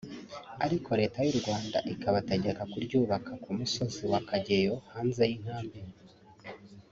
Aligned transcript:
ariko 0.65 0.89
Leta 0.99 1.19
y’u 1.25 1.37
Rwanda 1.41 1.77
ikabategeka 1.93 2.61
kuryubaka 2.71 3.31
ku 3.43 3.49
musozi 3.57 4.03
wa 4.11 4.19
Kageyo 4.29 4.73
hanze 4.93 5.21
y’inkambi 5.29 5.79